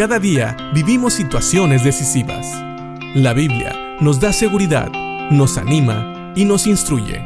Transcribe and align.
Cada 0.00 0.18
día 0.18 0.56
vivimos 0.72 1.12
situaciones 1.12 1.84
decisivas. 1.84 2.46
La 3.14 3.34
Biblia 3.34 3.98
nos 4.00 4.18
da 4.18 4.32
seguridad, 4.32 4.90
nos 5.30 5.58
anima 5.58 6.32
y 6.34 6.46
nos 6.46 6.66
instruye. 6.66 7.22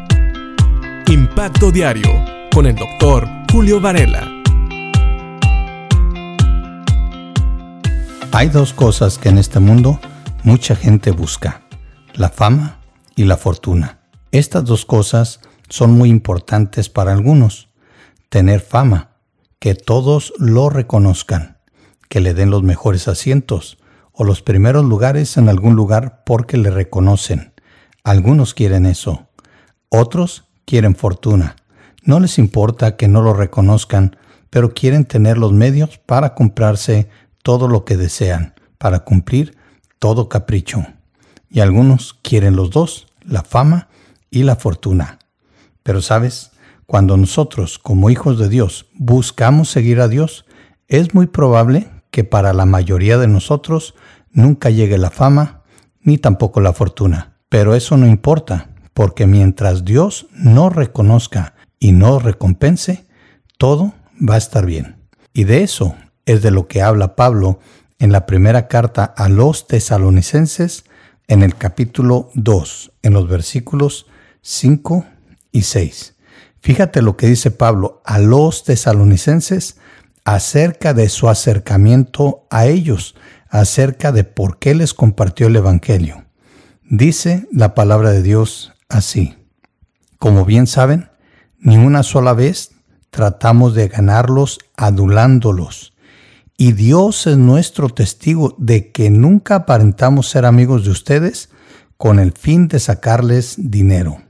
Impacto 1.07 1.71
Diario 1.71 2.11
con 2.53 2.67
el 2.67 2.75
doctor 2.75 3.29
Julio 3.53 3.81
Varela. 3.81 4.29
Hay 8.33 8.49
dos 8.49 8.73
cosas 8.73 9.19
que 9.19 9.29
en 9.29 9.39
este 9.39 9.61
mundo 9.61 10.01
mucha 10.43 10.75
gente 10.75 11.13
busca, 11.13 11.63
la 12.15 12.29
fama 12.29 12.81
y 13.15 13.23
la 13.23 13.37
fortuna. 13.37 14.01
Estas 14.33 14.65
dos 14.65 14.85
cosas 14.85 15.39
son 15.69 15.93
muy 15.93 16.09
importantes 16.11 16.89
para 16.89 17.13
algunos. 17.13 17.69
Tener 18.31 18.59
fama, 18.59 19.11
que 19.61 19.77
todos 19.77 20.33
lo 20.39 20.71
reconozcan 20.71 21.54
que 22.15 22.21
le 22.21 22.33
den 22.33 22.51
los 22.51 22.63
mejores 22.63 23.09
asientos 23.09 23.77
o 24.13 24.23
los 24.23 24.41
primeros 24.41 24.85
lugares 24.85 25.37
en 25.37 25.49
algún 25.49 25.75
lugar 25.75 26.23
porque 26.25 26.57
le 26.57 26.71
reconocen. 26.71 27.53
Algunos 28.05 28.55
quieren 28.55 28.87
eso. 28.87 29.27
Otros 29.89 30.45
quieren 30.65 30.95
fortuna. 30.95 31.57
No 32.05 32.21
les 32.21 32.39
importa 32.39 32.97
que 32.97 33.09
no 33.09 33.21
lo 33.21 33.35
reconozcan, 33.35 34.17
pero 34.49 34.75
quieren 34.75 35.07
tener 35.07 35.39
los 35.39 35.53
medios 35.53 35.99
para 35.99 36.37
comprarse 36.37 37.09
todo 37.43 37.67
lo 37.67 37.85
que 37.85 37.97
desean, 37.97 38.55
para 38.79 39.01
cumplir 39.01 39.59
todo 39.99 40.29
capricho. 40.29 40.87
Y 41.51 41.59
algunos 41.59 42.15
quieren 42.23 42.55
los 42.55 42.71
dos, 42.71 43.09
la 43.25 43.43
fama 43.43 43.89
y 44.31 44.45
la 44.45 44.55
fortuna. 44.55 45.19
Pero 45.83 46.01
sabes, 46.01 46.53
cuando 46.87 47.17
nosotros, 47.17 47.81
como 47.81 48.09
hijos 48.09 48.39
de 48.39 48.49
Dios, 48.49 48.87
buscamos 48.95 49.69
seguir 49.69 50.01
a 50.01 50.07
Dios, 50.07 50.45
es 50.87 51.13
muy 51.13 51.27
probable 51.27 51.91
que 52.15 52.23
para 52.23 52.53
la 52.53 52.65
mayoría 52.65 53.19
de 53.19 53.27
nosotros 53.27 53.97
nunca 54.31 54.71
llegue 54.71 54.99
la 54.99 55.11
fama 55.11 55.65
ni 56.01 56.17
tampoco 56.17 56.61
la 56.61 56.73
fortuna. 56.73 57.39
Pero 57.49 57.75
eso 57.75 57.97
no 57.97 58.07
importa, 58.07 58.71
porque 58.93 59.27
mientras 59.27 59.85
Dios 59.85 60.29
no 60.31 60.71
reconozca 60.71 61.55
y 61.81 61.91
no 61.91 62.21
recompense, 62.21 63.05
todo 63.59 63.95
va 64.17 64.37
a 64.37 64.39
estar 64.39 64.65
bien. 64.65 64.95
Y 65.33 65.43
de 65.43 65.65
eso 65.65 65.97
es 66.25 66.41
de 66.41 66.53
lo 66.53 66.69
que 66.69 66.83
habla 66.83 67.17
Pablo 67.17 67.59
en 67.99 68.13
la 68.13 68.27
primera 68.27 68.69
carta 68.69 69.03
a 69.05 69.29
los 69.29 69.67
tesalonicenses 69.67 70.85
en 71.27 71.43
el 71.43 71.57
capítulo 71.57 72.31
2, 72.35 72.93
en 73.03 73.13
los 73.13 73.29
versículos 73.29 74.07
5 74.43 75.05
y 75.51 75.63
6. 75.63 76.15
Fíjate 76.61 77.03
lo 77.03 77.17
que 77.17 77.27
dice 77.27 77.51
Pablo 77.51 78.03
a 78.05 78.21
los 78.21 78.63
tesalonicenses 78.63 79.81
acerca 80.25 80.95
de 80.95 81.09
su 81.09 81.29
acercamiento 81.29 82.47
a 82.51 82.67
ellos, 82.67 83.15
acerca 83.49 84.11
de 84.11 84.25
por 84.25 84.59
qué 84.59 84.75
les 84.75 84.95
compartió 84.95 85.47
el 85.47 85.57
Evangelio. 85.57 86.25
Dice 86.83 87.47
la 87.53 87.75
palabra 87.75 88.11
de 88.11 88.23
Dios 88.23 88.73
así. 88.89 89.37
Como 90.19 90.45
bien 90.45 90.67
saben, 90.67 91.11
ni 91.59 91.77
una 91.77 92.03
sola 92.03 92.33
vez 92.33 92.73
tratamos 93.11 93.75
de 93.75 93.89
ganarlos 93.89 94.59
adulándolos. 94.77 95.95
Y 96.57 96.73
Dios 96.73 97.27
es 97.27 97.37
nuestro 97.37 97.89
testigo 97.89 98.55
de 98.59 98.93
que 98.93 99.11
nunca 99.11 99.57
aparentamos 99.57 100.29
ser 100.29 100.47
amigos 100.47 100.85
de 100.85 100.91
ustedes 100.91 101.51
con 101.97 102.19
el 102.19 102.33
fin 102.33 102.69
de 102.69 102.81
sacarles 102.81 103.55
dinero. 103.59 104.23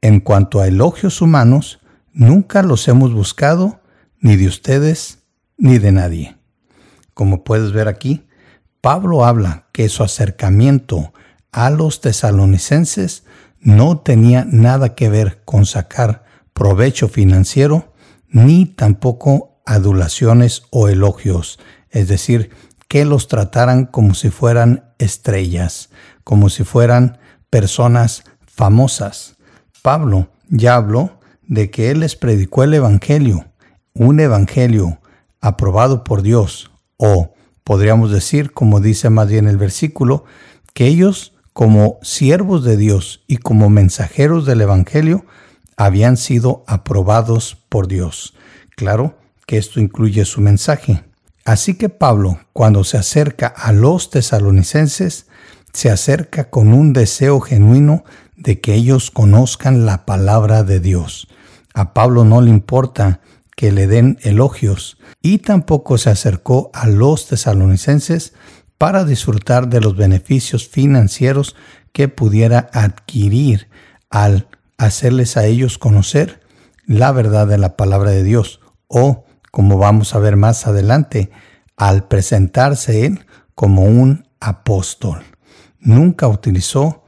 En 0.00 0.20
cuanto 0.20 0.60
a 0.60 0.68
elogios 0.68 1.20
humanos, 1.20 1.80
nunca 2.12 2.62
los 2.62 2.88
hemos 2.88 3.12
buscado, 3.12 3.80
ni 4.20 4.36
de 4.36 4.46
ustedes 4.46 5.19
ni 5.60 5.78
de 5.78 5.92
nadie. 5.92 6.36
Como 7.14 7.44
puedes 7.44 7.72
ver 7.72 7.86
aquí, 7.86 8.26
Pablo 8.80 9.24
habla 9.24 9.66
que 9.72 9.88
su 9.88 10.02
acercamiento 10.02 11.12
a 11.52 11.70
los 11.70 12.00
tesalonicenses 12.00 13.24
no 13.60 13.98
tenía 13.98 14.46
nada 14.46 14.94
que 14.94 15.10
ver 15.10 15.42
con 15.44 15.66
sacar 15.66 16.24
provecho 16.54 17.08
financiero, 17.08 17.92
ni 18.28 18.64
tampoco 18.64 19.60
adulaciones 19.66 20.62
o 20.70 20.88
elogios, 20.88 21.58
es 21.90 22.08
decir, 22.08 22.50
que 22.88 23.04
los 23.04 23.28
trataran 23.28 23.84
como 23.86 24.14
si 24.14 24.30
fueran 24.30 24.92
estrellas, 24.98 25.90
como 26.24 26.48
si 26.48 26.64
fueran 26.64 27.18
personas 27.50 28.24
famosas. 28.46 29.36
Pablo 29.82 30.28
ya 30.48 30.76
habló 30.76 31.20
de 31.46 31.70
que 31.70 31.90
él 31.90 32.00
les 32.00 32.16
predicó 32.16 32.64
el 32.64 32.74
Evangelio, 32.74 33.46
un 33.92 34.20
Evangelio 34.20 34.99
aprobado 35.40 36.04
por 36.04 36.22
Dios, 36.22 36.70
o 36.96 37.34
podríamos 37.64 38.10
decir, 38.10 38.52
como 38.52 38.80
dice 38.80 39.10
más 39.10 39.28
bien 39.28 39.48
el 39.48 39.56
versículo, 39.56 40.24
que 40.74 40.86
ellos 40.86 41.34
como 41.52 41.98
siervos 42.02 42.64
de 42.64 42.76
Dios 42.76 43.24
y 43.26 43.38
como 43.38 43.68
mensajeros 43.68 44.46
del 44.46 44.60
Evangelio 44.60 45.24
habían 45.76 46.16
sido 46.16 46.64
aprobados 46.66 47.56
por 47.68 47.88
Dios. 47.88 48.34
Claro 48.76 49.18
que 49.46 49.56
esto 49.58 49.80
incluye 49.80 50.24
su 50.24 50.40
mensaje. 50.40 51.02
Así 51.44 51.74
que 51.74 51.88
Pablo, 51.88 52.38
cuando 52.52 52.84
se 52.84 52.98
acerca 52.98 53.46
a 53.46 53.72
los 53.72 54.10
tesalonicenses, 54.10 55.26
se 55.72 55.90
acerca 55.90 56.50
con 56.50 56.72
un 56.72 56.92
deseo 56.92 57.40
genuino 57.40 58.04
de 58.36 58.60
que 58.60 58.74
ellos 58.74 59.10
conozcan 59.10 59.86
la 59.86 60.04
palabra 60.06 60.62
de 60.64 60.80
Dios. 60.80 61.28
A 61.74 61.94
Pablo 61.94 62.24
no 62.24 62.40
le 62.40 62.50
importa 62.50 63.20
que 63.60 63.72
le 63.72 63.86
den 63.86 64.18
elogios, 64.22 64.96
y 65.20 65.36
tampoco 65.36 65.98
se 65.98 66.08
acercó 66.08 66.70
a 66.72 66.86
los 66.86 67.26
tesalonicenses 67.26 68.32
para 68.78 69.04
disfrutar 69.04 69.68
de 69.68 69.82
los 69.82 69.98
beneficios 69.98 70.66
financieros 70.66 71.56
que 71.92 72.08
pudiera 72.08 72.70
adquirir 72.72 73.68
al 74.08 74.48
hacerles 74.78 75.36
a 75.36 75.44
ellos 75.44 75.76
conocer 75.76 76.40
la 76.86 77.12
verdad 77.12 77.46
de 77.46 77.58
la 77.58 77.76
palabra 77.76 78.12
de 78.12 78.24
Dios 78.24 78.60
o, 78.88 79.26
como 79.50 79.76
vamos 79.76 80.14
a 80.14 80.20
ver 80.20 80.36
más 80.36 80.66
adelante, 80.66 81.30
al 81.76 82.08
presentarse 82.08 83.04
él 83.04 83.26
como 83.54 83.82
un 83.82 84.26
apóstol. 84.40 85.22
Nunca 85.80 86.28
utilizó 86.28 87.04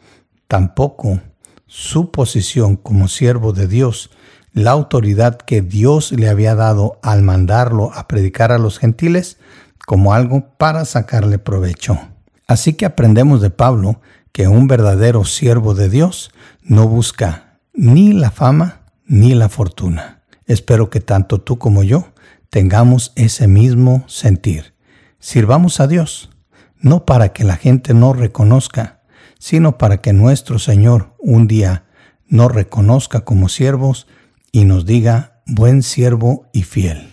tampoco 0.48 1.18
su 1.66 2.10
posición 2.10 2.76
como 2.76 3.08
siervo 3.08 3.54
de 3.54 3.68
Dios 3.68 4.10
la 4.52 4.70
autoridad 4.70 5.38
que 5.38 5.62
Dios 5.62 6.12
le 6.12 6.28
había 6.28 6.54
dado 6.54 6.98
al 7.02 7.22
mandarlo 7.22 7.92
a 7.94 8.06
predicar 8.06 8.52
a 8.52 8.58
los 8.58 8.78
gentiles 8.78 9.38
como 9.86 10.12
algo 10.14 10.54
para 10.58 10.84
sacarle 10.84 11.38
provecho. 11.38 11.98
Así 12.46 12.74
que 12.74 12.86
aprendemos 12.86 13.40
de 13.40 13.50
Pablo 13.50 14.00
que 14.32 14.48
un 14.48 14.66
verdadero 14.66 15.24
siervo 15.24 15.74
de 15.74 15.88
Dios 15.88 16.30
no 16.62 16.88
busca 16.88 17.58
ni 17.72 18.12
la 18.12 18.30
fama 18.30 18.82
ni 19.06 19.34
la 19.34 19.48
fortuna. 19.48 20.22
Espero 20.46 20.90
que 20.90 21.00
tanto 21.00 21.40
tú 21.40 21.58
como 21.58 21.82
yo 21.82 22.08
tengamos 22.50 23.12
ese 23.16 23.48
mismo 23.48 24.04
sentir. 24.08 24.74
Sirvamos 25.18 25.80
a 25.80 25.86
Dios, 25.86 26.30
no 26.78 27.06
para 27.06 27.32
que 27.32 27.44
la 27.44 27.56
gente 27.56 27.94
nos 27.94 28.18
reconozca, 28.18 29.00
sino 29.38 29.78
para 29.78 29.98
que 30.02 30.12
nuestro 30.12 30.58
Señor 30.58 31.14
un 31.18 31.46
día 31.46 31.84
nos 32.28 32.52
reconozca 32.52 33.20
como 33.20 33.48
siervos 33.48 34.06
y 34.52 34.64
nos 34.64 34.84
diga, 34.84 35.42
buen 35.46 35.82
siervo 35.82 36.46
y 36.52 36.62
fiel. 36.62 37.08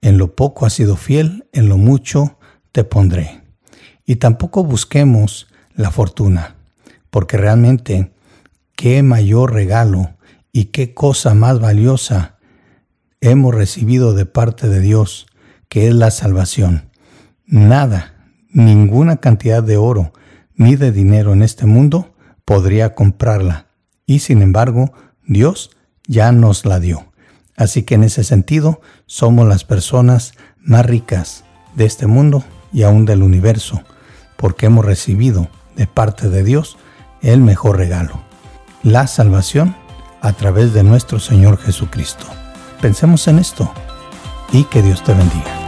En 0.00 0.16
lo 0.16 0.36
poco 0.36 0.64
has 0.64 0.72
sido 0.72 0.96
fiel, 0.96 1.48
en 1.52 1.68
lo 1.68 1.76
mucho 1.76 2.38
te 2.72 2.84
pondré. 2.84 3.42
Y 4.06 4.16
tampoco 4.16 4.64
busquemos 4.64 5.48
la 5.74 5.90
fortuna, 5.90 6.56
porque 7.10 7.36
realmente 7.36 8.12
qué 8.76 9.02
mayor 9.02 9.52
regalo 9.52 10.14
y 10.52 10.66
qué 10.66 10.94
cosa 10.94 11.34
más 11.34 11.60
valiosa 11.60 12.38
hemos 13.20 13.54
recibido 13.54 14.14
de 14.14 14.26
parte 14.26 14.68
de 14.68 14.80
Dios, 14.80 15.26
que 15.68 15.88
es 15.88 15.94
la 15.94 16.10
salvación. 16.10 16.90
Nada, 17.46 18.14
ninguna 18.50 19.16
cantidad 19.16 19.62
de 19.62 19.76
oro 19.76 20.12
ni 20.54 20.76
de 20.76 20.92
dinero 20.92 21.32
en 21.32 21.42
este 21.42 21.66
mundo 21.66 22.14
podría 22.44 22.94
comprarla. 22.94 23.66
Y 24.06 24.20
sin 24.20 24.42
embargo, 24.42 24.92
Dios 25.26 25.70
ya 26.10 26.32
nos 26.32 26.66
la 26.66 26.80
dio. 26.80 27.04
Así 27.56 27.84
que 27.84 27.94
en 27.94 28.02
ese 28.02 28.24
sentido 28.24 28.80
somos 29.06 29.46
las 29.46 29.62
personas 29.62 30.32
más 30.60 30.84
ricas 30.84 31.44
de 31.76 31.84
este 31.84 32.08
mundo 32.08 32.42
y 32.72 32.82
aún 32.82 33.04
del 33.04 33.22
universo, 33.22 33.82
porque 34.36 34.66
hemos 34.66 34.84
recibido 34.84 35.48
de 35.76 35.86
parte 35.86 36.28
de 36.28 36.42
Dios 36.42 36.76
el 37.22 37.40
mejor 37.40 37.76
regalo, 37.76 38.20
la 38.82 39.06
salvación 39.06 39.76
a 40.20 40.32
través 40.32 40.74
de 40.74 40.82
nuestro 40.82 41.20
Señor 41.20 41.58
Jesucristo. 41.58 42.26
Pensemos 42.80 43.28
en 43.28 43.38
esto 43.38 43.72
y 44.52 44.64
que 44.64 44.82
Dios 44.82 45.04
te 45.04 45.14
bendiga. 45.14 45.59